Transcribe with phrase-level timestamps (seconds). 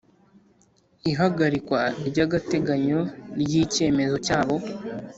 [1.11, 2.99] Ihagarikwa ry agateganyo
[3.41, 4.55] ry icyemezo cyabo